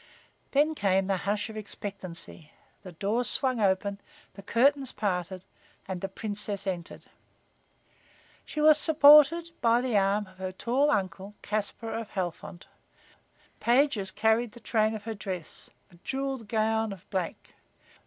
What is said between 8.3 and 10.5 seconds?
She was supported by the arm of